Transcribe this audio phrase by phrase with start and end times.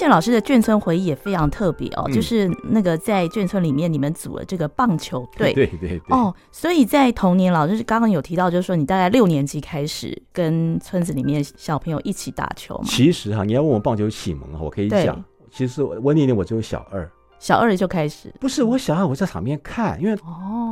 [0.00, 12.84] 而且老师的眷村回忆也非常特别哦，嗯、就是那个在眷村里面，你们组了这个棒球队， 对对哦，所以在童年，老师刚刚有提到，就是说你大概六年级开始跟村子里面小朋友一起打球嘛。
[12.86, 17.06] 其实哈，你要问我棒球启蒙哈，我可以讲，其实我那年我只有小二，
[17.38, 20.18] 小二就开始，不是我小二我在场边看，因为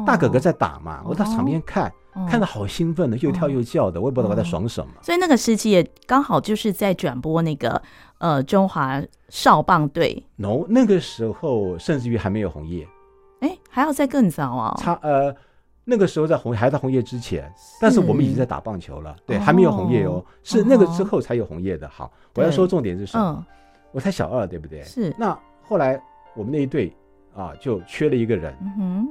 [0.06, 1.92] 大哥哥在打嘛，哦、我在场边看。
[2.26, 4.92] 看得好兴奋的，又跳又叫的，哦、我也不知道他在爽什么。
[5.02, 7.80] 所以那个时期也刚好就是在转播那个
[8.18, 10.24] 呃中华少棒队。
[10.36, 12.86] no，那个时候甚至于还没有红叶。
[13.40, 14.74] 哎，还要再更早啊？
[14.78, 15.34] 差呃，
[15.84, 19.14] 那个时候在红还在红叶之前，但是我们已经在打棒球了。
[19.24, 21.88] 对，还没有红叶哦，是那个之后才有红叶的。
[21.88, 23.46] 好，我要说重点是什么？
[23.92, 24.82] 我才小二，对不对？
[24.82, 25.14] 是。
[25.18, 26.00] 那后来
[26.34, 26.92] 我们那一队
[27.34, 28.54] 啊，就缺了一个人。
[28.60, 29.08] 嗯哼。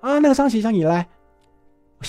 [0.00, 1.06] 啊，那个张启祥，你来。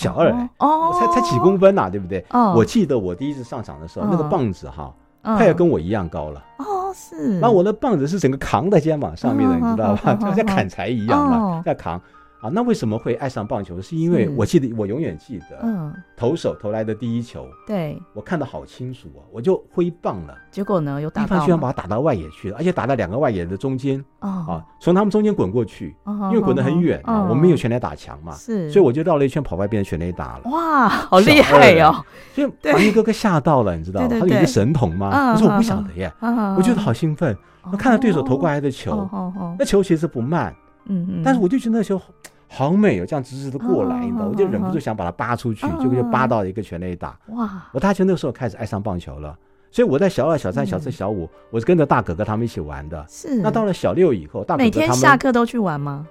[0.05, 2.23] 小二哦，才才几公分呐，对不对？
[2.29, 6.43] 哦，我记得我第一次上场的时候，那个棒子哈，快要跟我一样高了。
[6.59, 7.39] 哦，是。
[7.39, 10.13] 那我的棒子是整个扛在肩膀上面的，你知道吧？
[10.15, 11.99] 就像砍柴一样嘛，在扛。
[12.45, 13.81] 啊，那为什么会爱上棒球？
[13.81, 32.05] 是因为我记得，我永远记得，嗯，投手投来的第一球，对，我看得好清楚啊，我就挥棒了，结果呢，有打到，对方居然把它打到外野去了，而且打到两个外野的中间，啊，从他们中间滚过去，因为滚得很远啊，我们没有全垒打墙嘛，是，所以我就绕了一圈跑外变成全垒打了，哇，好厉害哦！
[32.35, 34.07] 所以把一哥哥吓到了，你知道吗？
[34.07, 35.33] 他有一个神童吗？
[35.33, 37.35] 我说我不晓得耶，我觉得好兴奋，
[37.71, 39.09] 我看到对手投过来的球，
[39.57, 40.53] 那球其实不慢，
[40.85, 41.99] 嗯嗯，但是我就觉得那球。
[42.47, 47.17] 好美哦，这样直直的过来，你知道，我就忍不住想把它扒出去，结果就扒到一个全垒打。
[47.29, 47.67] 哇！
[47.73, 49.37] 我大学那个时候开始爱上棒球了，
[49.71, 53.05] 所以我在小二、小三、小四、小五，我是跟着大哥哥他们一起玩的。
[53.09, 53.41] 是。
[53.41, 56.07] 那到了小六以后，大哥哥他们每天下课都去玩吗？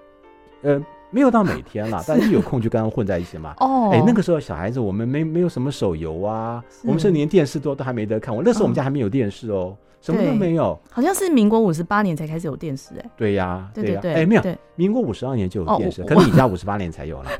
[0.63, 3.55] 呃，没有到每天了， 但是一有空就跟他们混在一起嘛。
[3.61, 3.91] 哦。
[3.93, 8.35] 哎，那个时候小孩子，我们没没有什么手游啊，我们是连电视都都还没得看。
[8.35, 9.77] 我那时候我们家还没有电视哦。
[10.05, 14.43] 什么都没有，好像是民国五十八年才开始有电视，哎，对呀，对呀，哎，没有，
[14.77, 17.31] 民国五十二年就有电视，可能你家五十八年才有了，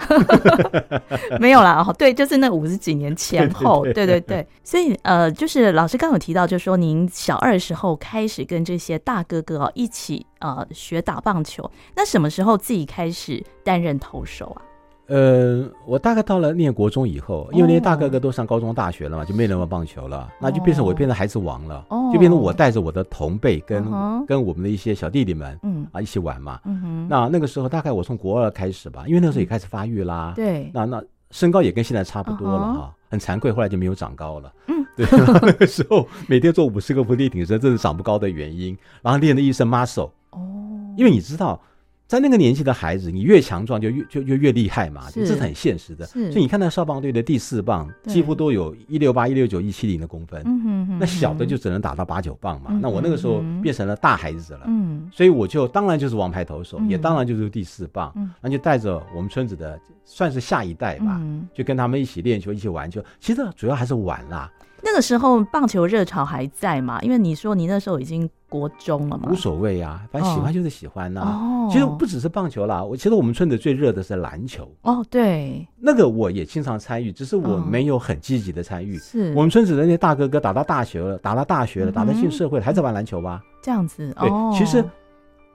[1.39, 14.63] 没有啦，哦，对，就是那五十几年前后，对对对，所以呃，就是老师刚有提到，就是说您小二的时候开始跟这些大哥哥哦一起呃学打棒球，那什么时候自己开始担任投手啊？
[15.07, 23.85] 呃，我大概到了念国中以后，因为那些大哥哥都上高中大学了嘛，就没人玩棒球了，那就变成我变成孩子王了，就变成我带着我的同辈跟
[24.27, 25.87] 跟我们的一些小弟弟们，嗯。
[25.93, 26.59] 啊一起玩嘛。
[27.07, 34.51] 那那个时候大概我从国二开始吧，因为那时候也开始发育啦，对，那那身高也跟现在差不多了哈，很惭愧，后来就没有长高了。
[34.69, 35.07] 嗯， 对，
[35.43, 40.11] 那个时候每天做五十个伏地挺身，这是长不高的原因，然后练了一身 muscle。
[40.31, 40.41] 哦，
[40.97, 41.61] 因为你知道。
[42.07, 46.05] 在那个年纪的孩子，你越强壮就越就就越厉害嘛，这是很现实的。
[46.07, 50.45] 所以你看那少棒队的第四棒，几乎都有一六八、一六九、一七零的公分。
[51.01, 52.79] 那小的就只能打到八九棒嘛。
[52.83, 54.69] 那我那个时候变成了大孩子了，
[55.11, 58.13] 所以我就当然就是王牌投手，也当然就是第四棒。
[58.41, 61.21] 那就带着我们村子的算是下一代吧，
[61.55, 63.03] 就跟他们一起练球，一起玩球。
[63.19, 64.51] 其实主要还是玩啦。
[64.83, 67.01] 那个时候棒球热潮还在嘛？
[67.01, 71.23] 因为你说你那时候已经国中了嘛，无所谓啊，反正喜欢就是喜欢呐。
[71.23, 74.73] 哦，其实不只是棒球啦，我其实我们村子最热的是篮球。
[74.83, 78.97] 哦，对，那个我也经常参与，只是我没有很积极的参与。
[78.99, 83.43] 是我们村子的那些大哥哥打到大学了，打到大学了，打到进社会了，还在玩篮球吧？
[83.61, 84.15] 这样子。
[84.21, 84.85] 对，其实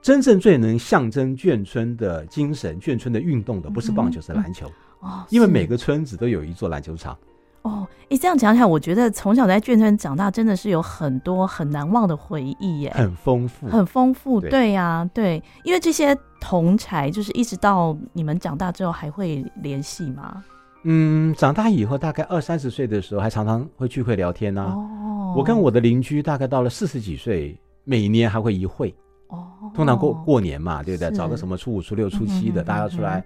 [0.01, 4.67] 真正最能象征眷村的精神、眷村的运动的，不是棒球，是篮球。
[4.99, 7.17] 哦，因为每个村子都有一座篮球场。
[7.61, 14.39] 哦，你这样讲起来，我觉得从小在眷村长大，真的是有很多很难忘的回忆耶，很丰富，很丰富。
[14.39, 20.41] 对呀，对，因为这些同侪，就是一直到你们长大之后还会联系吗？
[20.83, 24.63] 嗯，长大以后大概二三十岁的时候，还常常会聚会聊天呢。
[24.63, 28.95] 哦，我跟我的邻居大概到了四十几岁，每年还会一会。
[29.27, 29.45] 哦，
[29.75, 31.11] 通常过过年嘛，对不对？
[31.11, 33.21] 找个什么初五、初六、初七的，大家出来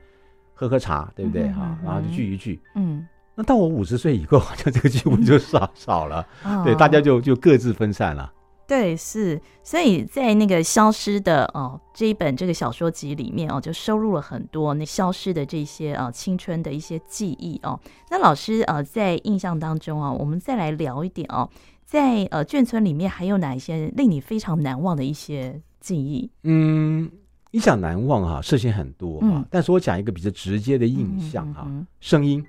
[0.55, 1.47] 喝喝茶，对不对？
[1.51, 2.59] 哈，然后就聚一聚。
[2.73, 3.07] 嗯。
[3.35, 8.31] 那到我五十岁以后， 好像这个机会就少少了，嗯、对，大家就就各自分散了。
[8.65, 17.77] 对，是，所以在那个消失的哦这一本这个小说集里面哦，就收录了很多那消失的这些呃青春的一些记忆哦。
[18.09, 21.47] 那老师呃在印象当中啊，我们再来聊一点哦，
[21.85, 26.31] 在呃眷村里面还有哪一些令你非常难忘的一些记忆？
[26.43, 27.11] 嗯，
[27.51, 32.43] 你想难忘哈、啊，事情很多哈，嗯、但是我讲一个比较直接的印象哈，嗯嗯嗯、声音。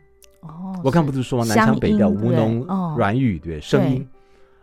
[0.46, 4.06] 哦，我刚不是说南腔北调，吴侬软语，对，声音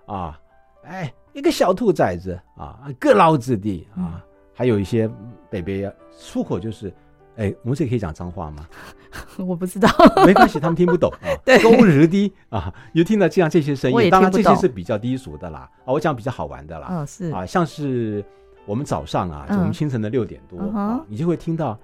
[0.05, 0.39] 啊，
[0.83, 4.23] 哎，一个小兔崽子啊，个老子弟啊，
[4.53, 5.09] 还有一些
[5.49, 6.93] 北北啊，出口就是，
[7.37, 8.67] 哎，我们这可以讲脏话吗？
[9.37, 9.89] 我不知道，
[10.25, 11.27] 没关系，他们听不懂 啊。
[11.61, 14.09] 勾日的啊，你就听到这样这些声音。
[14.09, 15.69] 当然这些是比较低俗的啦。
[15.83, 16.87] 啊，我讲比较好玩的啦。
[16.91, 18.23] 嗯，是啊，像是
[18.65, 21.77] 我们早上啊，就我们清晨的六点多啊，你就会听到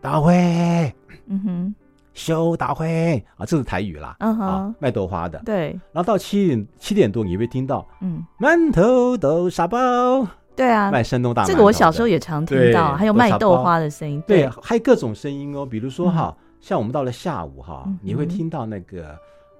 [0.00, 0.94] 大卫，
[1.26, 1.74] 嗯哼，
[2.16, 4.16] 修大会啊，这是台语啦。
[4.18, 5.40] 嗯哼，卖豆花的。
[5.44, 5.68] 对。
[5.92, 10.26] 然后到七点七点多，你会听到嗯，馒头豆沙包。
[10.56, 11.44] 对啊，卖山东大。
[11.44, 14.20] 这个我小时候也常听到，还有卖豆花的声音。
[14.26, 16.36] 对，还有各种声音哦，比如说哈。
[16.58, 19.16] 像我们到了下午哈，你会听到那个，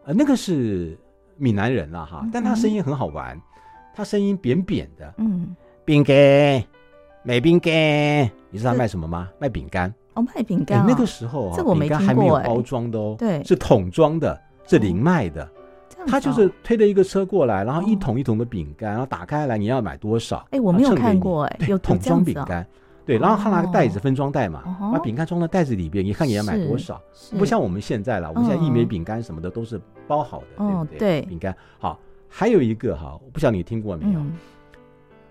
[0.06, 0.98] 呃，那个是
[1.36, 3.40] 闽南人了哈，但他声音很好玩，
[3.94, 5.54] 他声音扁扁的，嗯，
[5.84, 6.16] 饼干，
[7.22, 7.72] 卖饼干，
[8.50, 9.28] 你知道他卖什么吗？
[9.38, 10.84] 卖饼干哦，卖饼干。
[10.86, 14.36] 那个时候啊，饼干还没有包装的哦，对，是桶装的，
[14.66, 15.48] 是零卖的，
[16.06, 20.44] 他就是推着一个车过来，然后一桶一桶的饼干，然后打开来你要买多少？
[20.50, 22.66] 哎，我没有看过哎，有桶装饼干。
[23.04, 27.00] 对，然后他拿个袋子分装袋嘛，把饼干装到袋子里边，你看你要买多少？
[27.38, 31.22] 不像我们现在了，我们现在一枚饼干什么的都是包好的，对不对？
[31.22, 31.54] 饼干。
[31.78, 34.20] 好，还有一个哈，我不晓得你听过没有？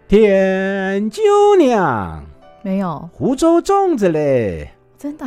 [0.08, 1.22] 甜酒
[1.60, 2.24] 酿
[2.64, 3.10] 没有？
[3.12, 4.72] 湖州粽子嘞，
[5.06, 5.25] 真的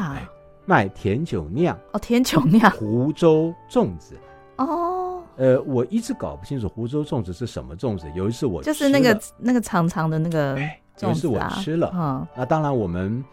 [0.67, 1.79] 卖甜酒酿。
[1.93, 2.69] 哦，甜酒酿。
[2.75, 4.17] 湖州粽子。
[4.57, 8.07] 哦，呃，我一直搞不清楚湖州粽子是什么粽子。
[8.17, 10.59] 有一次我就是那个那个长长的那个。
[11.01, 13.25] 于是我吃了，啊、那当然我们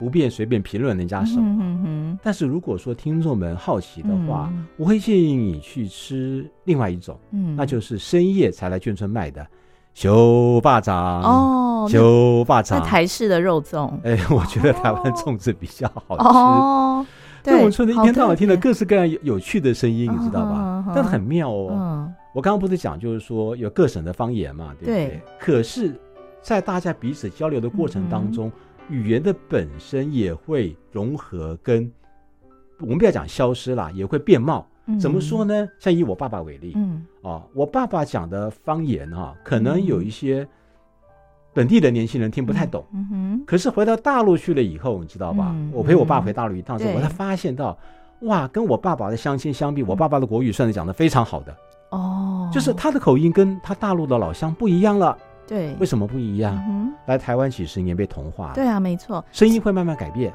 [0.00, 1.42] 不便随便评论人家什么。
[1.42, 9.46] 嗯、哼哼，但是如果说听众们好奇的话，嗯、我会建议你去吃另外一种，嗯、那就是深夜才来眷村卖的
[9.94, 13.90] 小巴掌哦，修巴掌台式的肉粽。
[14.02, 16.24] 哎，我觉得台湾粽子比较好吃。
[16.38, 17.06] 哦，
[17.42, 20.84] 对我们村的一天到晚听到各式各样有趣的声音，你知道吧？
[20.94, 21.68] 但是很妙哦。
[21.70, 25.06] 嗯、我刚刚不是讲，就是说有各省的方言嘛，对不对？
[25.06, 25.98] 对，可是。
[26.42, 28.52] 在大家彼此交流的过程当中，
[28.90, 31.90] 语言的本身也会融合，跟
[32.80, 34.66] 我们不要讲消失了，也会变貌。
[35.00, 35.68] 怎么说呢？
[35.78, 40.46] 像以我爸爸为例，嗯，哦，我爸爸讲的方言哈，可能有一些
[41.52, 42.84] 本地的年轻人听不太懂。
[42.92, 43.44] 嗯哼。
[43.46, 45.54] 可是回到大陆去了以后，你知道吧？
[45.72, 47.76] 我陪我爸回大陆一趟之后，我才发现到，
[48.20, 51.56] 哇，跟我爸爸的相亲相比，我爸爸的国语算是讲的非常好的。
[51.90, 52.50] 哦。
[52.52, 55.16] 就是他的口音跟他大陆的老乡不一样了。
[55.46, 56.56] 对，为什么不一样？
[56.66, 60.32] 嗯、来台湾几十年被同化，对啊，没错，声音会慢慢改变。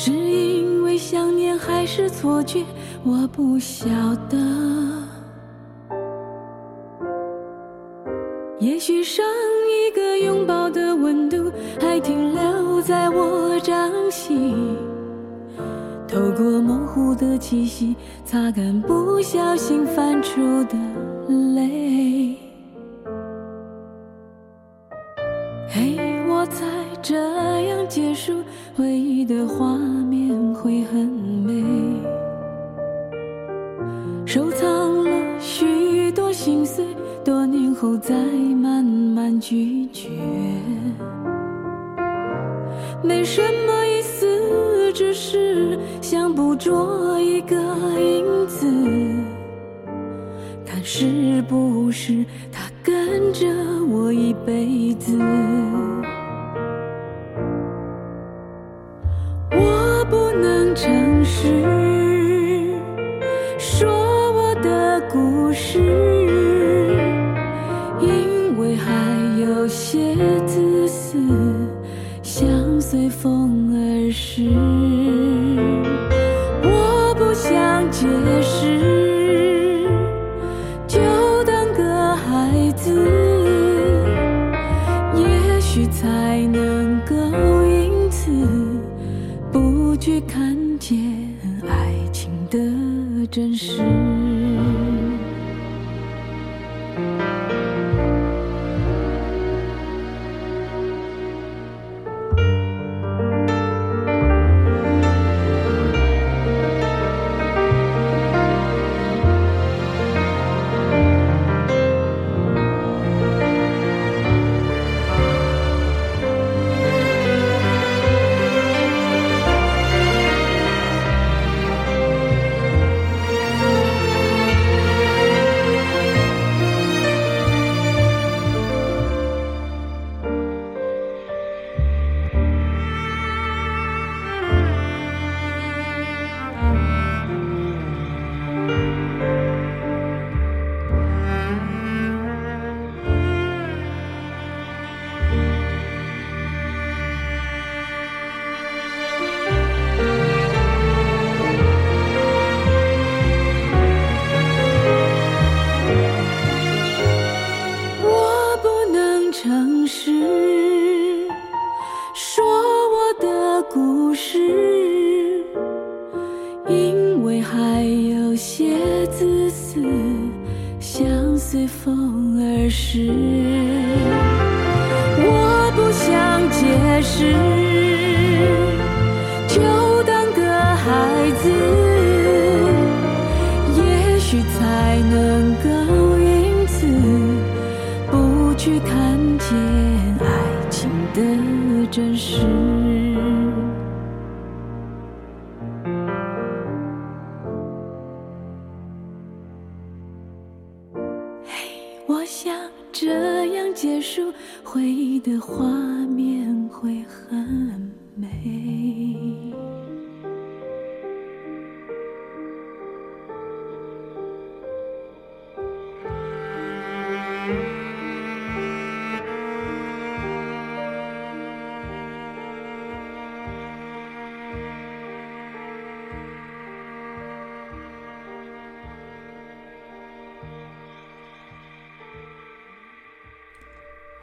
[0.00, 2.64] 是因为想念还是错觉？
[3.02, 3.88] 我不晓
[4.30, 4.38] 得。
[8.60, 11.50] 也许上一个拥抱的温度
[11.80, 14.76] 还停留在我掌心，
[16.06, 20.78] 透过模糊的气息，擦干不小心泛出的
[21.56, 21.87] 泪。
[74.10, 74.97] 是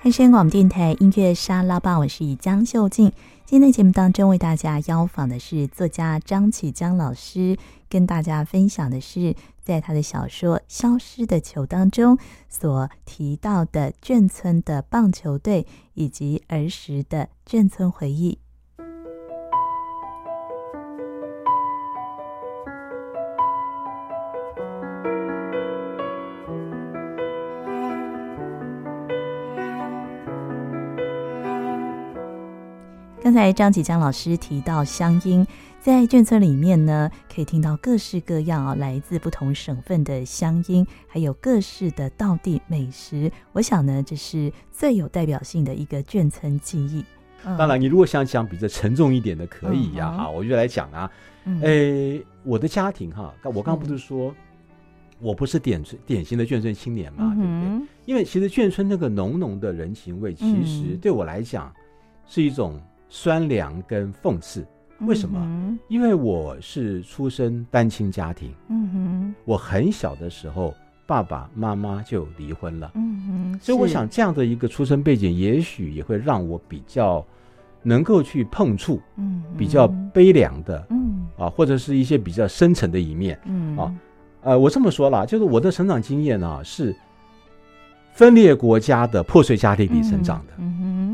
[0.05, 3.11] 汉声广播电台音乐沙拉吧，我是江秀静。
[3.43, 7.57] 今天的节目当中，为大家邀访的是作家张启江老师，
[7.89, 18.37] 跟大家分享的是在他的小说《消失的球》当中所提到的眷村的棒球队，以及儿时的眷村回忆。
[33.35, 35.45] 才张启江老师提到乡音，
[35.81, 43.29] 在眷村里面呢，可以听到各式各样啊，来自不同省份的乡音，还有各式的道地美食。
[43.51, 47.03] 我想呢，这是最有代表性的一个眷村记忆。
[47.43, 51.11] 嗯、当然，你如果想讲比较沉重一点的，可以呀、啊，我就来讲啊。
[51.43, 54.35] 嗯、诶，我的家庭哈，我刚刚不是说，是
[55.19, 57.87] 我不是典典型的眷村青年嘛，嗯、对不对？
[58.05, 61.69] 因为其实眷村那个浓浓的人情味，其实对我来讲
[62.25, 62.81] 是一种。
[63.17, 64.67] 酸凉跟讽刺，
[64.99, 65.39] 为什么？
[65.41, 70.73] 嗯、因为我是出生单亲家庭，嗯哼，我很小的时候
[71.07, 77.25] 爸爸妈妈就离婚了，嗯哼，所以我想这样的一个出生背景，也许也会让我比较
[77.83, 81.25] 能够去碰触，嗯，比较悲凉的，嗯。
[81.37, 83.77] 啊，或者是一些比较深沉的一面，嗯。
[83.77, 83.95] 啊，
[84.41, 86.93] 呃，我这么说啦，就是我的成长经验呢、啊、是。
[88.15, 90.53] 分裂国家的破碎家庭里成长的，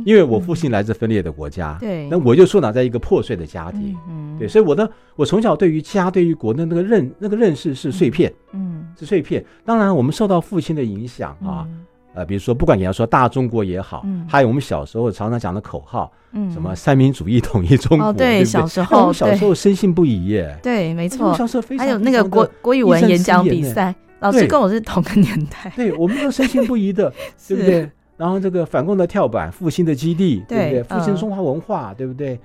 [0.05, 9.43] 因为我父亲来自分裂的国家，对、嗯，那我就生长在一个破碎的家庭，嗯、对，所以我的我从小对于家、对于国的那个认那个认识是碎片，嗯，是碎片。
[9.65, 18.45] 当然，我们受到父亲的影响啊，嗯、呃，比如说，不管你要说大中国也好，嗯、还有我们小时候常常讲的口号，嗯，什么三民主义统一中国，哦、对，对对？
[18.45, 23.95] 小时候，我们小时候深信不疑耶，对，没错，小时候非常，还有那个国国语文演讲比赛。
[24.21, 27.11] 老师跟我是同个年代， 对，我们都深信不疑的，
[27.47, 27.91] 对不对？
[28.15, 30.83] 然后这个反共的跳板，复兴的基地，对不对？
[30.83, 32.39] 复兴中华文化，对不对？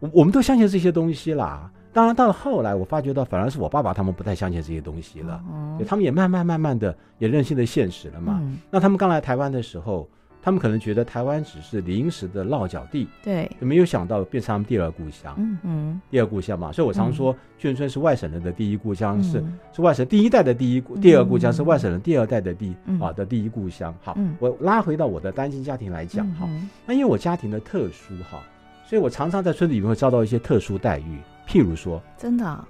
[0.00, 1.70] 我我们都相信这些东西啦。
[1.92, 5.40] 当然，到了后来，我发觉到反而是我爸爸他们不太相信这些东西了，
[5.86, 8.40] 他们也慢慢慢慢的也认清了现实了嘛。
[8.70, 10.08] 那他们刚来台湾的时候。
[10.44, 16.70] 他们可能觉得台湾只是临时的落脚地，对，就没有想到变成他们第二故乡，嗯嗯，第二故乡嘛。
[16.70, 23.94] 所以我常说，眷村是外省人的第一故乡，是是外省第一代的第一故，第二故乡是外省人第二代的第啊的第一故乡。
[24.02, 26.46] 好，我拉回到我的单亲家庭来讲哈，
[26.84, 28.42] 那因为我家庭的特殊哈，
[28.86, 32.64] 所以我常常在村子里面会遭到一些特殊待遇，譬如说，真的，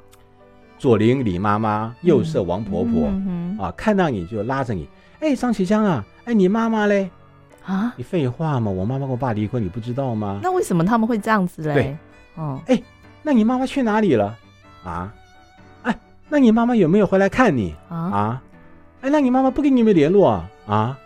[0.78, 3.08] 左邻李妈妈，右舍王婆婆，
[3.58, 4.88] 啊，看到你就拉着你，
[5.18, 7.10] 哎，张启江啊，哎，你妈妈嘞？
[7.64, 7.94] 啊！
[7.96, 8.70] 你废话吗？
[8.70, 10.40] 我妈妈跟我爸离婚，你不知道吗？
[10.42, 11.74] 那为什么他们会这样子嘞？
[11.74, 11.96] 对，
[12.36, 12.82] 哦，哎，
[13.22, 14.36] 那你妈妈去哪里了？
[14.84, 15.12] 啊？
[15.82, 17.74] 哎，那你妈妈有没有回来看你？
[17.88, 17.96] 啊？
[17.96, 18.42] 啊？
[19.00, 20.50] 哎，那你妈妈不跟你们联络啊？
[20.66, 20.98] 啊？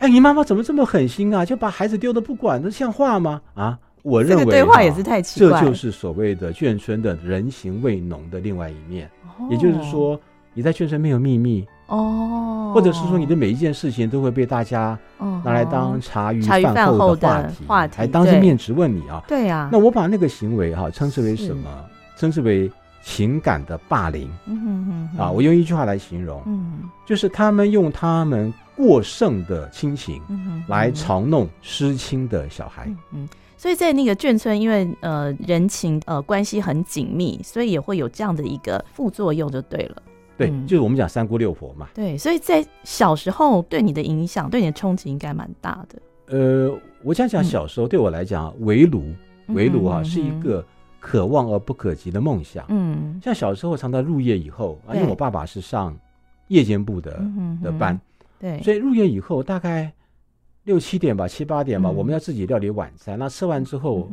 [0.00, 1.44] 哎，你妈妈怎么这么狠心啊？
[1.44, 3.40] 就把孩子丢的不管，这像话吗？
[3.54, 3.78] 啊？
[4.02, 9.10] 我认为这个对话也是太奇怪，这就是所谓的眷村的人情味浓的另外一面。
[9.38, 10.20] 哦，也就是说，
[10.52, 11.66] 你在眷村没有秘密。
[11.86, 14.98] 哦，或者是说你的每一件事情都会被大家
[15.44, 19.22] 拿来当茶余饭后的话题，话题还当着面质问你啊？
[19.28, 19.68] 对呀。
[19.70, 21.68] 那我把那个行为哈称之为什么？
[22.16, 22.70] 称之为
[23.02, 24.30] 情感的霸凌。
[24.46, 25.18] 嗯哼哼。
[25.22, 30.22] 啊，我用一句话来形容，嗯，就是他们用他们过剩的亲情
[30.68, 32.90] 来嘲弄失亲的小孩。
[33.12, 40.02] 嗯，所以在那个眷村，因为呃人情呃关系很紧密，所以也会有这样的一个副作用，就对了。
[40.36, 41.88] 对，就是我们讲三姑六婆嘛。
[41.94, 45.98] 对，所以在小时候对你的影响，对你的冲击应该蛮大的。
[46.26, 49.12] 呃，我想讲小时候对我来讲，围炉，
[49.48, 50.64] 围炉啊，是一个
[50.98, 52.64] 可望而不可及的梦想。
[52.68, 55.94] 嗯，像小时候常常入夜以后，啊因为我爸爸是上
[56.48, 57.22] 夜间部的
[57.62, 58.00] 的班，
[58.40, 59.92] 对，所以入夜以后大概
[60.64, 63.18] 六七点吧，七八点吧，我们要自己料理晚餐。
[63.18, 64.10] 那吃完之后，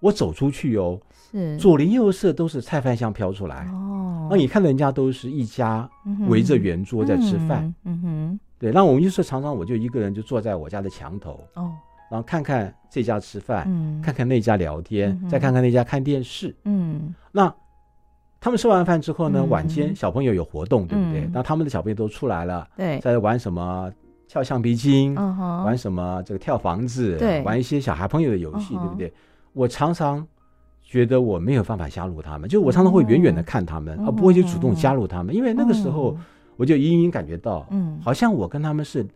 [0.00, 0.98] 我走出去哦，
[1.32, 1.56] 是。
[1.56, 4.28] 左邻右舍都是菜饭香飘出来哦。
[4.30, 5.88] 那你看人家都是一家
[6.28, 8.70] 围着圆桌在吃饭，嗯哼，对。
[8.70, 11.72] 那我们就是常常我就一个人就坐在我家的墙头哦。
[12.10, 17.50] 然后看看这家吃饭，嗯，看看那家聊天，再看看那家看电视，嗯，那
[18.38, 21.26] 他们吃完饭之后呢，晚间小朋友有活动，对不对？
[21.32, 23.90] 那他们的小朋友都出来了，对，在玩什么
[24.28, 29.10] 跳橡皮筋，玩什么这个跳房子，对，玩一些小孩朋友的游戏，对不对？
[29.54, 30.26] 我常常
[30.92, 36.16] 觉得我没有办法加入他们，就我常常会远远的看他们，而不会去主动加入他们，因为那个时候
[36.56, 39.06] 我就隐隐感觉到，嗯，好像我跟他们是。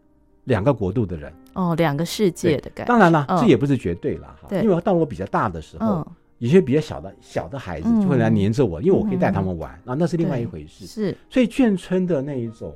[0.47, 1.33] 两个国度的人。
[1.55, 2.89] 哦，两个世界的感觉。
[2.89, 4.49] 当然了，这也不是绝对了哈。
[4.63, 6.07] 因为当我比较大的时候，
[6.39, 10.87] 有些比较小的小的孩子就会来黏着我，因为我可以带他们玩啊，那是另外一回事。
[10.87, 12.73] 是，所以眷村的那一种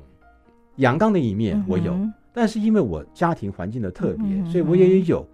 [0.79, 1.97] 阳刚的一面我有，
[2.33, 5.25] 但是因为我家庭环境的特别，所以我也有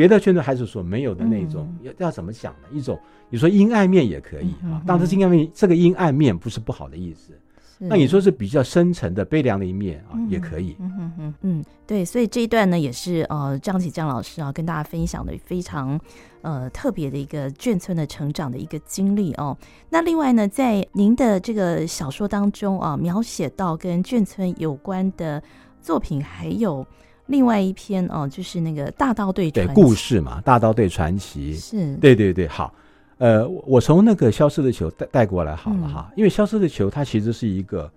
[0.00, 2.68] 别的圈村孩子所没有的那种要要怎么讲呢？
[2.72, 7.38] 一种你说阴暗面也可以啊，当然阴暗面这个阴暗面不是不好的意思。
[7.82, 10.74] 那你说是比较深沉的悲凉的一面啊，也可以。
[10.80, 16.00] 嗯嗯嗯嗯，对，所以这一段呢，也是呃张启江老师啊跟大家分享的非常
[16.40, 19.54] 呃特别的一个眷村的成长的一个经历哦。
[19.90, 25.42] 那另外呢，在您的这个小说当中啊，描写到跟眷村有关的
[25.82, 26.86] 作品，还有
[27.30, 32.74] 另外一篇哦，就是那个大刀队对故事嘛，大刀队传奇是，对对对，好。
[33.18, 37.90] 呃，我从那个消失的球带带过来好了哈，嗯、因为消失的球它其实是一个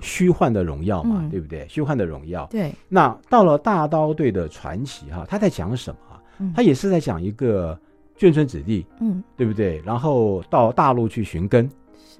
[0.00, 1.66] 虚幻的荣耀嘛，嗯、对不对？
[1.68, 2.46] 虚幻的荣耀。
[2.50, 2.72] 对。
[2.88, 6.52] 那到了大刀队的传奇哈，他在讲什么？
[6.54, 7.76] 他也是在讲一个
[8.16, 9.82] 眷村子弟，嗯，对不对？
[9.84, 11.68] 然后到大陆去寻根，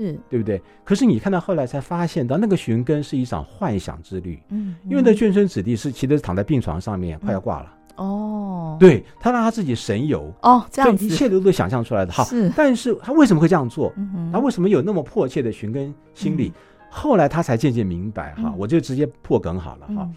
[0.00, 0.60] 是对不对？
[0.82, 7.74] 可是你看到后来才发现到那个寻根是一场幻想之旅，嗯，因为那眷村子弟是其实躺在病床上面快要挂了。
[7.96, 12.12] 哦，对，他让他自己神游哦，这样子，一切都都想象出来的。
[12.12, 13.92] 好，是，但是他为什么会这样做？
[14.32, 16.50] 他为什么有那么迫切的寻根心理？
[16.88, 20.08] 后来他才渐渐明白哈，我就直接破梗好了哈。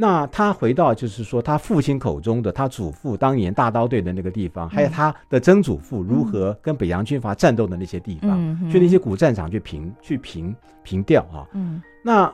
[0.00, 11.44] 那他回到就是说他父亲口中的他祖父当年大刀队的那个地方，还有他的曾祖父如何跟北洋军阀战斗的那些地方，去那些古战场去凭去凭凭吊啊。
[11.52, 12.32] 嗯，那。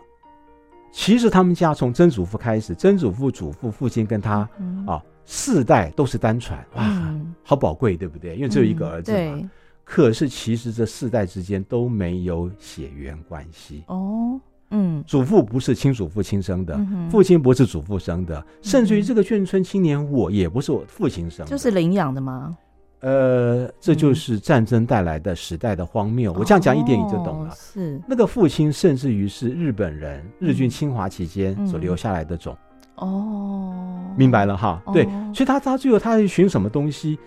[0.96, 8.36] 其实他们家从曾祖父开始，曾祖父、祖父、父亲跟他、嗯、啊，四代都是单传，哇，嗯、好宝贵，对不对？
[8.36, 9.50] 因为只有一个儿子嘛。
[9.82, 13.82] 可是其实这四代之间都没有血缘关系。
[13.88, 14.40] 哦，
[14.74, 15.02] 嗯。
[15.06, 22.56] 祖父不是亲祖父亲生的，嗯、父亲不是祖父生的，甚至于这个眷村青年我也不是我父亲生的，就是领养的吗？
[23.00, 26.32] 呃，这就是战争带来的时代的荒谬。
[26.32, 27.54] 我这样讲一点你就懂了。
[27.54, 32.56] 是那个父亲，甚至于是日本人日军侵华期间所留下来的种。
[32.96, 33.74] 哦，
[34.16, 34.82] 明白了哈。
[34.90, 37.18] 对，所以他他最后他去寻什么东西？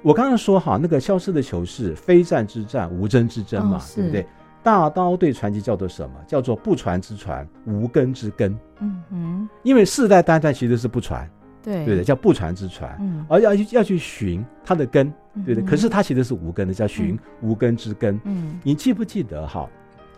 [0.00, 4.26] 我刚刚说哈，那个消失的球是非战之战，无争之争嘛，对不对？
[4.66, 6.16] 大刀对传奇叫做什么？
[6.26, 8.52] 叫做不传之传，无根之根。
[8.80, 11.30] 嗯嗯，因为世代单传其实是不传。
[11.62, 15.12] 对对的，叫不传之传，嗯，而要要去寻它的根，
[15.44, 15.62] 对的。
[15.62, 18.20] 可是它其实是无根的，叫寻无根之根。
[18.24, 19.68] 嗯，你记不记得哈？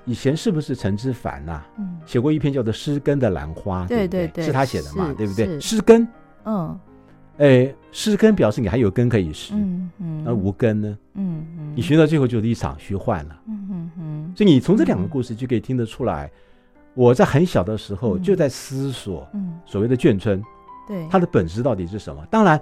[0.07, 1.63] 以前是不是陈之凡呐？
[1.79, 5.61] 嗯，写过一篇叫做《诗根的兰花》，对对对，是他写的嘛，对不对？
[5.61, 6.09] 诗根，
[6.47, 6.79] 嗯，
[7.39, 14.33] 哎，失根表示你还有根可以失，嗯嗯，而无根呢，嗯嗯，你寻到最后就是一场虚幻了，嗯嗯嗯。
[14.37, 16.31] 所以你从这两个故事就可以听得出来，
[16.95, 20.43] 我在很小的时候就在思索，嗯，所谓的眷村。
[20.87, 22.25] 对，它的本质到底是什么？
[22.31, 22.61] 当然，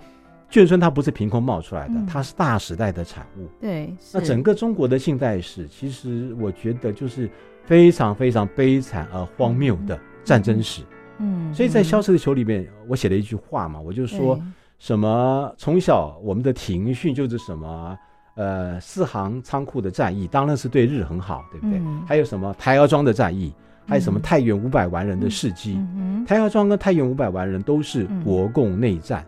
[0.50, 3.48] 眷村它不是凭空冒出来的，嗯、它是大时代的产物。
[3.60, 7.30] 对，那整个中国的近代史，其实我觉得就是
[7.64, 10.82] 非常非常悲惨而荒谬的战争史。
[11.18, 14.38] 嗯，所以在《消失的球》里面，我写了一句话嘛，我就说
[14.78, 17.98] 什么从小我们的庭训就是什么，
[18.34, 21.78] 呃，四行仓库的战役当然是对日很好，对不对？
[21.78, 23.52] 嗯、还有什么台儿庄的战役？
[23.88, 25.80] 还有什么太原五百万人的事迹？
[26.26, 29.24] 台儿庄跟太原五百万人都是国共内战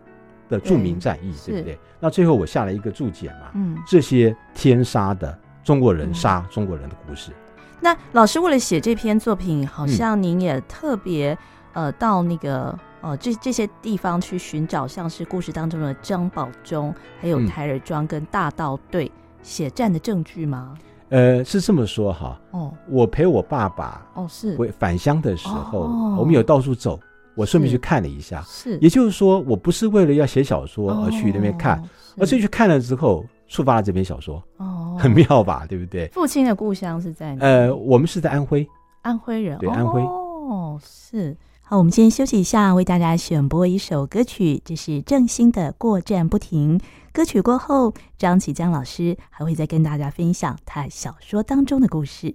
[0.49, 1.79] 的著名战役，对不对？
[1.97, 7.31] 那最后我下了一个注解嘛，嗯，这些天杀的中国人杀中国人的故事。
[7.79, 11.37] 那老师为了写这篇作品，好像您也特别
[11.71, 20.77] 呃到那个呃这这些地方去寻找，像是故事当中的张保忠，还有台儿庄跟大刀队血战的证据吗？
[21.09, 22.39] 呃，是这么说哈。
[22.51, 25.79] 哦，我陪我爸爸哦，是回返乡的时候，
[26.17, 26.99] 我们有到处走，
[27.35, 28.43] 我顺便去看了一下。
[28.45, 31.83] 是，也就是说，我不是为了要写小说而去那边看，
[32.17, 34.43] 而是去看了之后触发了这篇小说。
[34.57, 35.65] 哦，很妙吧？
[35.67, 36.07] 对不对？
[36.09, 37.43] 父亲的故乡是在哪？
[37.43, 38.67] 呃，我们是在安徽。
[39.01, 40.01] 安徽人，对，安徽。
[40.01, 41.35] 哦，是。
[41.71, 46.79] 好，我们先休息一下，为大家选播一首歌曲，这是郑兴的《过站不停》。
[47.13, 52.33] 歌曲过后，张启江老师还会再跟大家分享他小说当中的故事。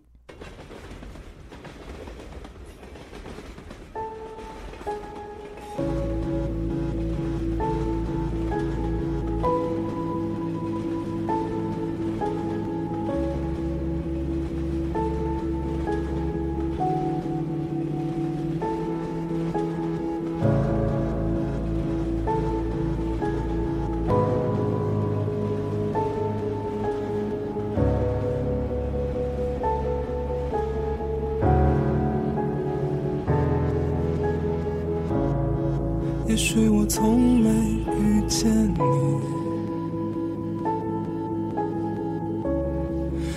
[36.27, 38.81] 也许我从没遇见你，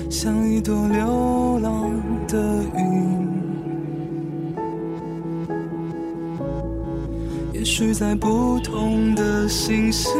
[0.10, 1.91] 像一朵流浪
[2.28, 3.28] 的云。
[7.54, 10.12] 也许在不同的星星，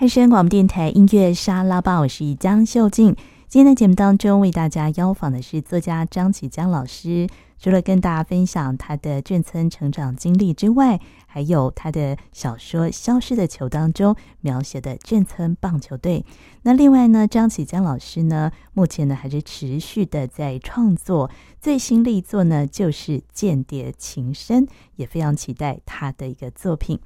[0.00, 3.14] 汉声广播电台音乐沙拉吧，我是江秀静。
[3.48, 7.28] 今天的节目当中，为大家邀访的是作家张启江老师。
[7.58, 16.24] 除了跟大家分享他的眷村成长经历之外，还有他的小说《消失的球》当中描写的眷村棒球队。
[16.62, 26.98] 那另外呢，张启江老师呢，目前呢还是持续的在创作，最新力作呢就是《间谍情深》，也非常期待他的一个作品。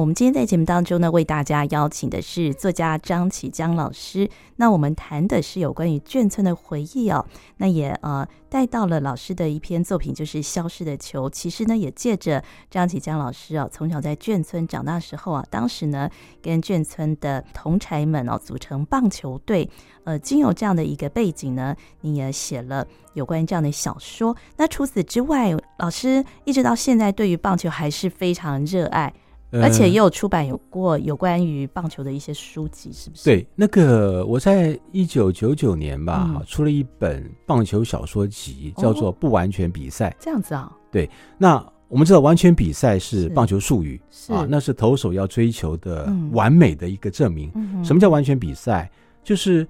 [0.00, 4.26] 我们今天在节目当中呢，为大家邀请的是作家张启江老师。
[4.56, 7.26] 那我们谈的是有关于眷村的回忆哦。
[7.58, 11.26] 那也呃带到了老师的一篇作品，就是《消失的球》。
[11.30, 16.08] 其实呢，也借着张启江老师啊，从小在眷村长大时候啊，当时呢
[16.40, 19.68] 跟眷村的同侪们哦组成棒球队。
[20.04, 24.34] 呃，经有这样的一个背景呢，你也写了有关于这样的小说。
[24.56, 29.12] 那除此之外，老师一直到现在对于棒球还是非常热爱。
[29.52, 33.24] 而且也有出版有过有关于棒球的一些书籍，是不是？
[33.24, 40.10] 对，那个我在一九九九年吧，出了一本棒球小说集，叫做《不完全比赛》。
[40.22, 40.70] 这样子啊？
[40.92, 41.10] 对。
[41.36, 41.56] 那
[41.88, 47.50] 我们知道，完全比赛是棒球术语，是啊，那是投手要追求的完美的一个证明。
[47.56, 48.88] 嗯、什么叫完全比赛？
[49.24, 49.66] 就是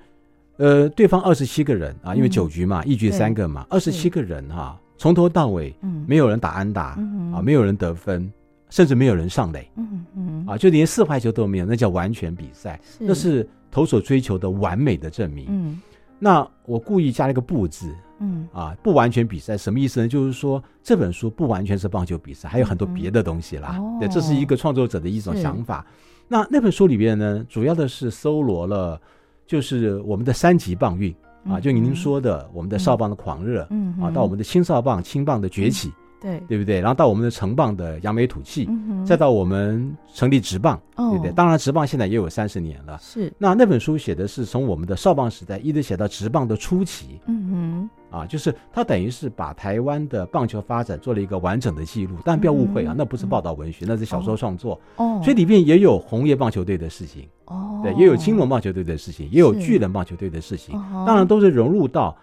[0.59, 8.31] 呃，对方二十七个人啊，因为九局嘛，嗯、一局三个嘛，二十七个人哈、啊，从头到尾，嗯，没有人打安打，嗯、啊，没有人得分。
[8.71, 15.47] 甚至没有人上垒，嗯嗯啊，就连四坏球都没有，那叫完全比赛，是那是投手追求的完美的证明。
[15.49, 15.81] 嗯，
[16.19, 20.09] 那我故意加了一个“不”字，嗯啊，不完全比赛什么意思呢？
[20.09, 23.77] 就是说这本书不完全是棒球比赛，还有很多别的东西啦。
[23.79, 25.85] 嗯、对，这是一个创作者的一种想法。
[26.29, 29.01] 那那本书里边呢，主要的是搜罗了，
[29.47, 31.13] 就是我们的三级棒运、
[31.45, 35.91] 嗯、啊，就您说的我们的少棒的狂热，嗯啊，到我们的青少棒、青棒的崛起。
[36.21, 36.81] 嗯对，对不对？
[36.81, 41.33] 然后到我们的成棒的扬眉吐气，嗯、再到我们成立职棒，哦、对不对？
[41.33, 42.99] 当然，职棒现在也有三十年了。
[43.01, 47.21] 是，那那本书写的是从我们的少棒时代一直写到职棒的初期。
[47.27, 52.17] 嗯哼，啊，就是他等于是把台湾的棒球发展做了一个完整的记录。
[52.25, 54.79] 但不要误会啊，嗯、那不是报道文学，那是小说创作。
[54.97, 57.27] 哦，所以里面也有红叶棒球队的事情。
[57.47, 60.77] 哦，对，也有青龙棒球队的事情，也有巨人棒球队的事情。
[60.77, 62.15] 哦、当然，都是融入到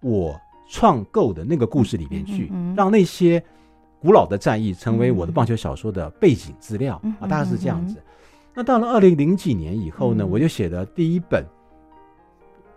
[0.00, 0.34] 我。
[0.66, 3.42] 创构的那个故事里面去，让那些
[4.00, 7.96] 古老的战役成为我的棒球小说的背景资料啊，大概是这样子。
[8.54, 11.44] 那到了二零零几年以后呢，我就写了第一本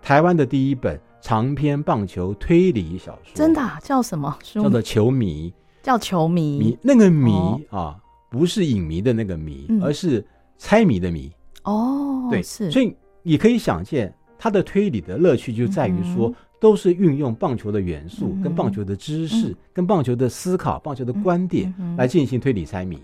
[0.02, 3.36] 台湾的第一本长篇棒球推理小说。
[3.36, 4.38] 真的叫什么？
[4.41, 5.52] 叫做《球迷》，
[5.86, 6.60] 叫《球迷》。
[6.60, 7.32] 迷那个迷
[7.69, 7.97] 啊，
[8.30, 10.26] 不是影迷的那个迷，而是
[10.58, 11.32] 猜谜的谜。
[11.63, 12.71] 哦，对，是。
[12.71, 16.34] 所以你可以想见，他的推理的乐趣就在于说。
[16.60, 23.00] 都是运用棒球的元素、跟棒球的知识、跟棒球的思考、棒球的观点来进行推理猜谜。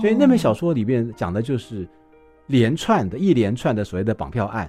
[0.00, 1.88] 所以那本小说里面讲的就是
[2.46, 4.68] 连串的一连串的所谓的绑票案，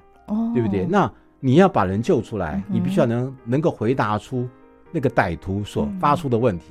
[0.53, 0.85] 对不对？
[0.85, 4.47] 那你要把人救出来，你必须要能能够回答出
[4.91, 6.65] 那个歹徒所发出的问题。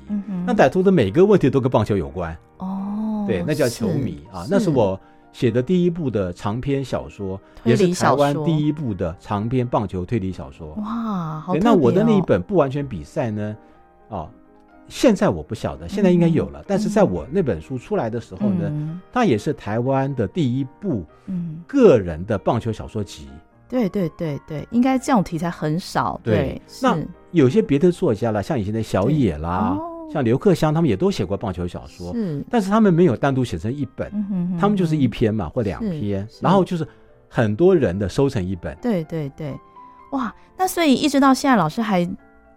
[0.46, 2.36] 那歹徒的每个问题都跟棒球有关。
[2.58, 4.98] 哦，对，那叫球迷啊，那是我。
[5.32, 10.74] 写的第一部的长篇小说，也是台湾第一部的长篇棒球推理小说。
[10.74, 11.58] 哇，好哦！
[11.60, 13.56] 那我的那一本不完全比赛呢？
[14.08, 14.28] 哦，
[14.88, 16.64] 现在我不晓得，现在应该有了。
[16.66, 21.04] 但是在我那本书出来的时候呢，它也是台湾的第一部
[21.66, 23.28] 个人的棒球小说集。
[23.68, 26.20] 对对对对，应该这种题材很少。
[26.24, 26.98] 对，那
[27.30, 29.78] 有些别的作家了，像以前的小野啦。
[30.12, 34.10] 像刘克襄他们也都写过棒球小说，是，但是他们没有单独写成一本，
[34.58, 36.86] 他们就是一篇嘛，或两篇，然后就是
[37.28, 38.76] 很多人的收成一本。
[38.82, 39.54] 对对对，
[40.12, 42.08] 哇，那所以一直到现在，老师还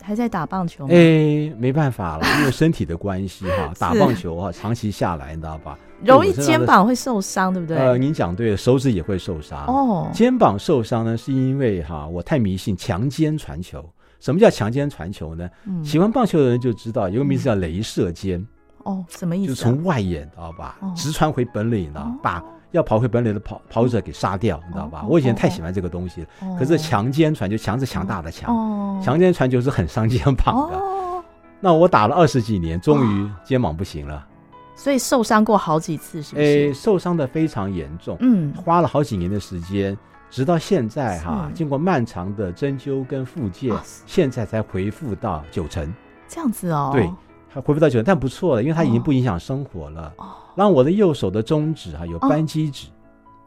[0.01, 0.93] 还在打棒球吗？
[0.93, 5.77] 哎，没办法了，因为身体的关系哈， 是打棒球哈，长期下来，你知道吧？
[6.03, 7.77] 容易肩膀会受伤，对不对？
[7.77, 9.65] 呃，您讲对了，手指也会受伤。
[9.67, 13.87] 哦，肩膀受伤呢，是因为哈，我太迷信强肩传球。
[14.23, 15.49] 什么叫强奸传球呢？
[15.65, 18.41] 嗯、喜欢棒球的人就知道，有个名字叫镭射肩。
[18.83, 19.53] 哦，什么意思、啊？
[19.53, 20.77] 就从外野，知道吧？
[20.79, 25.01] 哦、直传回本垒，你知道，把要跑回本垒的跑跑者给杀掉，你知道吧？
[25.01, 26.27] 哦、我以前太喜欢这个东西了。
[26.39, 28.47] 哦、可是强奸传球，强是强大的强，
[29.03, 30.77] 强、哦、肩传球是很伤肩膀的。
[30.77, 31.21] 哦、
[31.59, 34.15] 那我打了二十几年，终于肩膀不行了。
[34.15, 34.23] 哦、
[34.73, 36.45] 所以受伤过好几次，是不是？
[36.45, 38.15] 诶，受伤的非常严重。
[38.21, 39.97] 嗯，花了好几年的时间。
[40.33, 43.71] 直到现在哈，经过漫长的针灸跟复健，
[44.07, 45.93] 现在才恢复到九成。
[46.27, 46.89] 这样子哦。
[46.91, 47.07] 对，
[47.47, 50.11] 还恢复到九成，但不错了，因为它已经不影响生活了。
[50.17, 52.87] 哦，然后我的右手的中指哈有扳机指。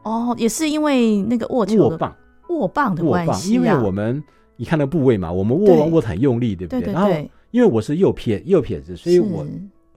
[0.03, 2.15] 哦，也是因为那个握球握棒
[2.47, 3.53] 握棒的关系啊。
[3.55, 4.23] 因为我们
[4.55, 6.93] 你看那个部位嘛，我们握握得很用力，对不对？
[6.93, 7.09] 然后
[7.51, 9.45] 因为我是右撇右撇子，所以我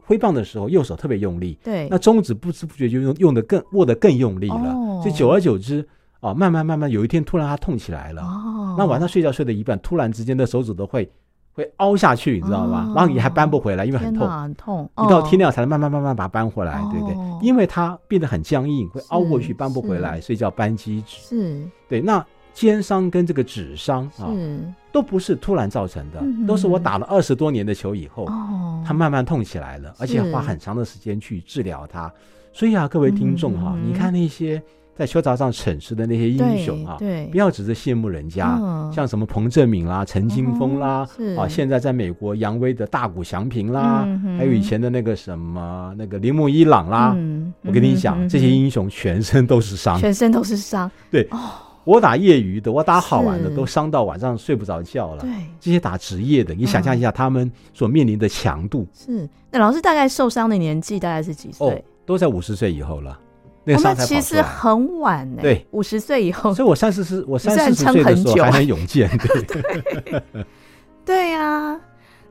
[0.02, 1.56] 挥棒的时候右手特别用力。
[1.62, 4.74] 对，那中指不知不觉就用用的更握得更用力了。
[5.00, 5.86] 所以久而久之。
[6.20, 8.22] 哦，慢慢慢慢，有一天突然它痛起来了。
[8.22, 11.10] 哦，那晚上睡觉睡到一半，突然之间的手指都会
[11.54, 12.92] 会凹下去，你知道吗？
[12.94, 14.90] 然后你还扳不回来，因为很痛，很痛。
[14.98, 17.16] 一到天亮才能慢慢慢慢把它扳回来，对不对？
[17.40, 21.16] 因为它变得很僵硬，会凹过去扳不回来，所以叫扳机指。
[21.20, 22.02] 是，对。
[22.02, 24.28] 那肩伤跟这个指伤啊，
[24.92, 28.26] 都不是突然造成的，都是我打了二十多年的球以后，
[28.84, 32.12] 它慢慢痛起来了，而且花很长的时间去治疗它。
[32.52, 34.62] 所以啊，各位听众哈，你看那些。
[35.00, 38.60] 在球场上逞强的那些英雄啊，对，不要只是羡慕人家，
[38.92, 41.08] 像什么彭振敏啦、陈金峰啦，
[41.38, 47.16] 啊，现在在美国扬威的大谷翔平啦，还有以前的那个什么那个铃木一朗啦，
[47.62, 50.90] 我跟你讲，这些英雄全身都是伤，全身都是伤。
[51.10, 51.26] 对，
[51.84, 55.22] 我打业余的，我打好玩的，都伤到晚上睡不着觉了。
[55.22, 58.86] 对，这些打职业的，你想象一下他们所面临的强度。
[58.92, 61.66] 是，那老师大概受伤的年纪大概是几岁？
[61.66, 63.18] 哦，都在五十岁以后了。
[63.64, 69.08] 那个其实很晚呢，对，五十岁以后，所以我三十是，我三十岁的时候还很勇健，
[69.46, 70.22] 对，
[71.04, 71.78] 对呀。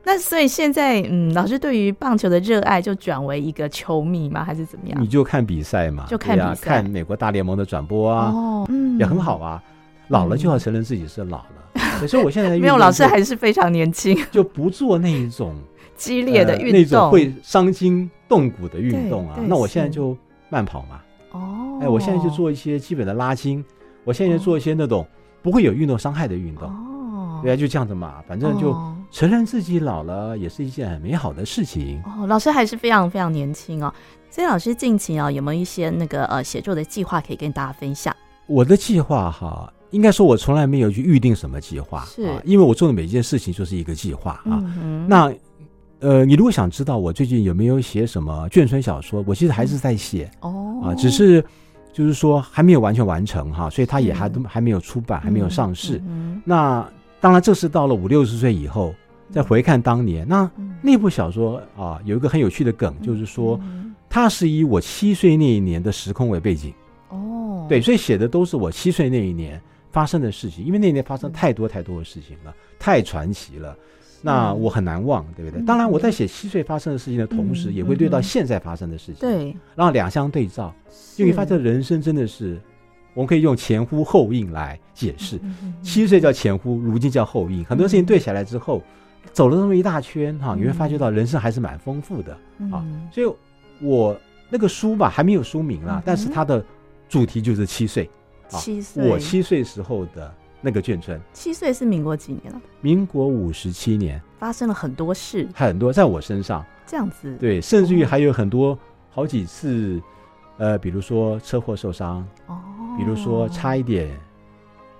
[0.02, 4.42] 那所以现在，嗯，老师对于棒球的热爱就转为一个球迷吗？
[4.42, 5.00] 还是怎么样？
[5.00, 9.62] 你就看比赛嘛，就看比赛，看美国大联盟的转播啊，哦，嗯，也很好啊。
[10.08, 15.54] 老了就要承认自己是老了，所以我现在 没有老师还是非常年轻， 就不做那一种
[15.94, 19.38] 激烈的运动，那种会伤筋动骨的运动啊。
[19.46, 20.16] 那我现在就
[20.48, 20.98] 慢跑嘛。
[21.32, 23.64] 哦，哎，我现在就做一些基本的拉筋，
[24.04, 25.06] 我现在就做一些那种
[25.42, 26.68] 不会有运动伤害的运动。
[26.68, 28.76] 哦，对啊，就这样子嘛，反正就
[29.10, 32.02] 承认自己老了也是一件很美好的事情。
[32.04, 33.92] 哦，老师还是非常非常年轻哦。
[34.30, 38.14] 所以老师近期啊，有没有一些那个呃写作的计划可以跟大家分享？
[38.46, 44.62] 我的计划哈，应该说我从来没有去预定什么计划，是啊，因为我做的每一件事情就是一个计划啊。
[44.62, 45.32] 嗯，那。
[46.00, 51.44] 呃，你如果想知道我最近有没有写什么眷村小说，我其实还是在写哦，啊，只是
[51.92, 56.00] 就是说还没有完全完成哈，所以它也还都还没有出版，还没有上市。
[56.42, 56.86] 那
[57.20, 58.94] 当然，这是到了五六十岁以后
[59.30, 60.26] 再回看当年。
[60.26, 63.60] 那那部小说啊，有一个很有趣的梗，就是说
[64.08, 66.72] 它是以我七岁那一年的时空为背景
[67.10, 69.60] 哦，对，所以写的都是我七岁那一年
[69.92, 73.76] 发生的事情，因为那一年发生太多太多的事情了，太传奇了。
[74.22, 75.62] 那我很难忘，对不对？
[75.64, 80.74] 当然，我在写七岁发生的事情的同时，也会对到现在发生的事情，对，然后两相对照，
[81.16, 82.60] 就会发现人生真的是，
[83.14, 85.40] 我们可以用前呼后应来解释。
[85.82, 87.64] 七岁叫前呼，如今叫后应。
[87.64, 88.82] 很多事情对起来之后，
[89.32, 92.32] 走了那么一大圈哈，你会发觉到人生还是蛮丰富的
[92.70, 92.84] 啊。
[93.10, 93.32] 所以，
[93.82, 94.14] 我
[94.50, 96.62] 那个书吧还没有书名啦，但是它的
[97.08, 98.10] 主题就是七岁，
[98.48, 100.34] 七岁，我七岁时候的。
[100.60, 102.60] 那个眷村，七岁是民国几年了？
[102.80, 108.78] 民国五十七年，发生了很多事，很多在我身上，这样子，对，甚至于还有很多
[109.10, 110.00] 好几次，
[110.58, 112.58] 呃，比如说车祸受伤，哦，
[112.98, 114.10] 比如说差一点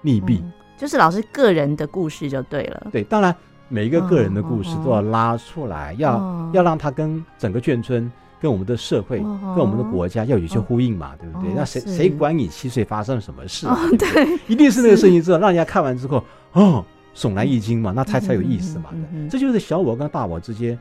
[0.02, 0.42] 溺毙，
[0.78, 2.86] 就是老师个人的故事就对了。
[2.90, 3.34] 对，当然
[3.68, 8.10] 每一个个人的故事都要拉出来，要要让他跟整个眷村。
[8.40, 11.52] 跟我们的社会，跟我们的国家要有一些呼应嘛，对不对？
[11.54, 13.66] 那谁谁管你七岁发生了什么事？
[13.98, 16.84] 对， 一定是那个事情之后，让人家看完之后，哦，
[17.14, 18.86] 悚然一惊嘛，那才才有意思嘛。
[19.30, 20.78] 这就是小我跟大我之间，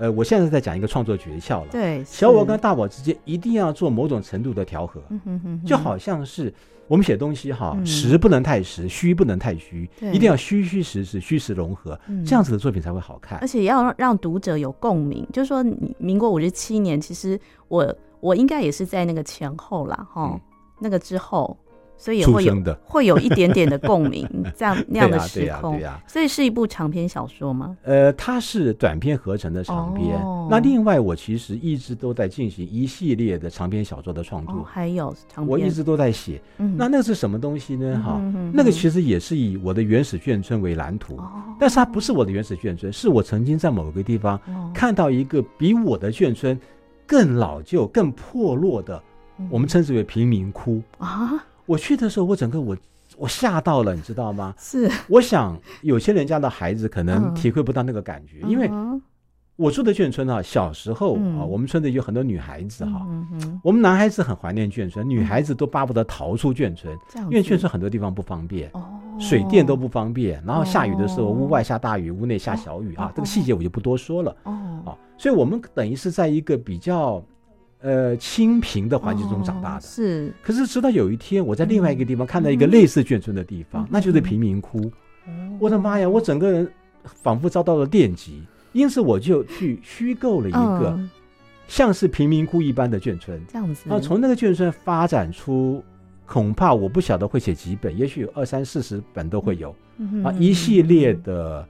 [0.00, 1.68] 呃，我现在在讲一个创作诀窍了。
[1.70, 5.02] 对，小我跟大我之间一定要做某种程度的调和，
[5.64, 6.52] 就好像是。
[6.88, 11.96] 我们写东西哈，实不能太实，虚不能太虚，一定要虚虚实实，虚实融合，
[12.26, 13.38] 这样子的作品才会好看。
[13.38, 15.62] 而且要让读者有共鸣，就是说，
[15.98, 17.38] 民国五十七年，其实
[17.68, 20.40] 我我应该也是在那个前后啦，哈，
[20.80, 21.56] 那个之后。
[22.00, 24.26] 所以也会有 会有一点点的共鸣，
[24.56, 27.76] 这样 那样的时空，所以是一部长篇小说吗？
[27.82, 30.18] 呃，它是短篇合成的长篇。
[30.48, 36.40] 那另外，我其实一直都在进行一系列的长篇小说的创作，还有长篇，我一直都在写。
[36.56, 38.02] 那那是什么东西呢？
[38.02, 38.18] 哈，
[38.50, 41.20] 那个其实也是以我的原始眷村为蓝图，
[41.58, 44.40] 但是它不是我的原始眷村，是我曾经在某个地方
[44.72, 46.58] 看到一个比我的眷村
[47.06, 49.02] 更老旧、更破落的，
[49.50, 51.44] 我们称之为贫民窟啊。
[51.70, 52.76] 我去的时候，我整个我
[53.16, 54.52] 我吓到了，你知道吗？
[54.58, 58.68] 是，我想有些人家的孩子可能体会不到那个感觉，因为
[59.54, 63.06] 我住的眷村啊，小时候啊，我们村里有很多女孩子哈，
[63.62, 66.92] 我们男孩子很怀念眷村，女孩子都巴不得逃出眷村，
[67.26, 68.68] 因为眷村很多地方不方便，
[69.20, 74.34] 水电都不方便，然后下雨的时候，屋外下大雨，屋内下小雨啊，这个细节我就不多说了。
[74.42, 77.22] 哦，所以我们等于是在一个比较
[77.82, 79.80] 呃清贫的环境中长大的。
[79.80, 84.90] 是，可是直到有一天，我在另外一个地方看到一个类似眷村的地方，那就是贫民窟。
[85.58, 86.08] 我的妈呀！
[86.08, 86.70] 我整个人
[87.04, 90.98] 仿佛遭到了电击，因此我就去虚构了一个
[91.68, 93.40] 像是贫民窟一般的眷村。
[93.46, 95.84] 这样子，啊从那个眷村发展出，
[96.26, 99.74] 恐怕我不晓得会写几本，也许有二三四十本都会有
[100.24, 101.66] 啊，一系列的。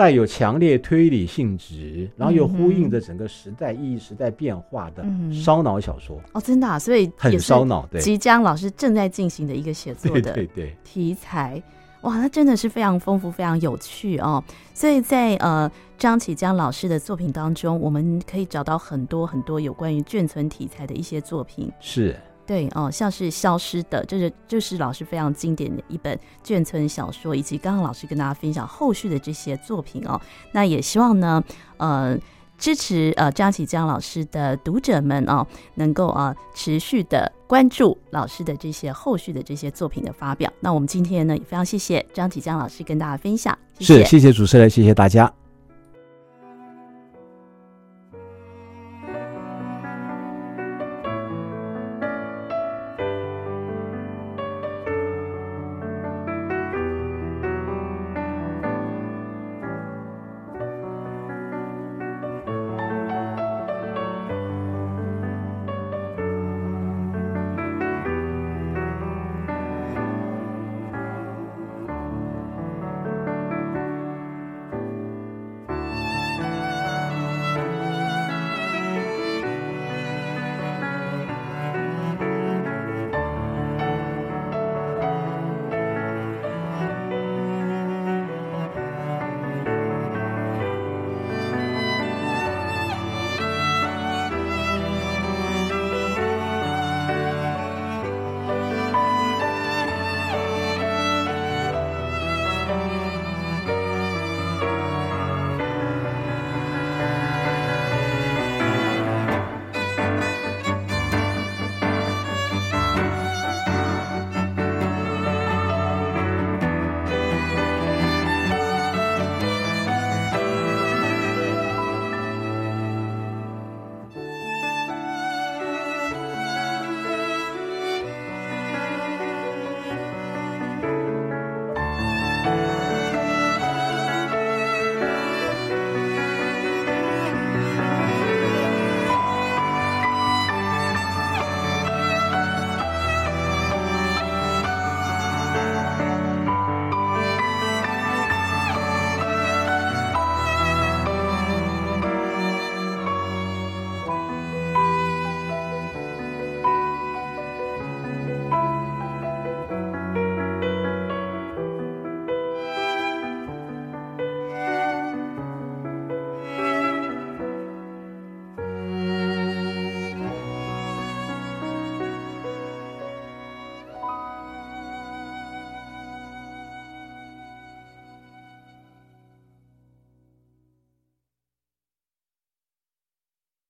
[0.00, 7.86] 带有强烈推理性质，然后又呼应着整个时代意义、时代变化的烧脑小说哦，真的啊，所以很烧脑。
[7.90, 10.34] 对，即将老师正在进行的一个写作的
[10.82, 11.62] 题材，
[12.00, 14.42] 哇，那真的是非常丰富、非常有趣哦。
[14.72, 21.70] 所以在呃张启江老师的作品当中，我们可以找到很多很多有关于眷村题材的一些作品。
[21.78, 22.16] 是。
[22.50, 30.20] 对哦，像是消失的，这是就是老师非常经典的一本眷村小说，以及刚刚老师跟大家分享后续的这些作品哦。
[30.50, 31.40] 那也希望呢，
[31.76, 32.18] 呃，
[32.58, 35.46] 支持呃张启江老师的读者们哦，
[35.76, 40.52] 能够啊、呃、持续的关注老师的这些后续的这些作品的发表。
[40.58, 45.39] 那我们今天呢，也非常谢谢张启江老师跟大家分享，谢谢是谢谢主持人，谢谢大家。